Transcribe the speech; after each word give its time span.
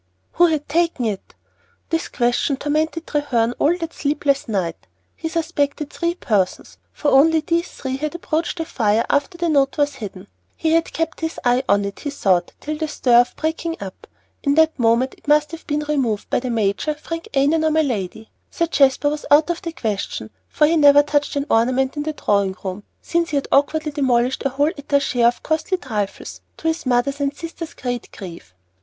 Who 0.31 0.47
had 0.47 0.67
taken 0.67 1.05
it? 1.05 1.35
This 1.91 2.07
question 2.07 2.57
tormented 2.57 3.05
Treherne 3.05 3.53
all 3.59 3.77
that 3.77 3.93
sleepless 3.93 4.47
night. 4.47 4.87
He 5.15 5.29
suspected 5.29 5.91
three 5.91 6.15
persons, 6.15 6.79
for 6.91 7.09
only 7.11 7.39
these 7.41 7.81
had 7.81 8.15
approached 8.15 8.57
the 8.57 8.65
fire 8.65 9.05
after 9.11 9.37
the 9.37 9.47
note 9.47 9.77
was 9.77 9.97
hidden. 9.97 10.25
He 10.57 10.71
had 10.71 10.91
kept 10.91 11.19
his 11.19 11.39
eye 11.45 11.61
on 11.69 11.85
it, 11.85 11.99
he 11.99 12.09
thought, 12.09 12.51
till 12.59 12.79
the 12.79 12.87
stir 12.87 13.21
of 13.21 13.35
breaking 13.35 13.77
up. 13.79 14.07
In 14.41 14.55
that 14.55 14.79
moment 14.79 15.13
it 15.19 15.27
must 15.27 15.51
have 15.51 15.67
been 15.67 15.81
removed 15.87 16.31
by 16.31 16.39
the 16.39 16.49
major, 16.49 16.95
Frank 16.95 17.27
Annon, 17.35 17.63
or 17.63 17.69
my 17.69 17.83
lady; 17.83 18.31
Sir 18.49 18.65
Jasper 18.65 19.07
was 19.07 19.27
out 19.29 19.51
of 19.51 19.61
the 19.61 19.71
question, 19.71 20.31
for 20.49 20.65
he 20.65 20.77
never 20.77 21.03
touched 21.03 21.35
an 21.35 21.45
ornament 21.47 21.95
in 21.95 22.01
the 22.01 22.13
drawing 22.13 22.55
room 22.63 22.81
since 23.03 23.29
he 23.29 23.37
had 23.37 23.47
awkwardly 23.51 23.91
demolished 23.91 24.41
a 24.47 24.49
whole 24.49 24.71
étagère 24.71 25.27
of 25.27 25.43
costly 25.43 25.77
trifles, 25.77 26.41
to 26.57 26.67
his 26.67 26.87
mother's 26.87 27.21
and 27.21 27.37
sister's 27.37 27.75
great 27.75 28.09
grief. 28.11 28.55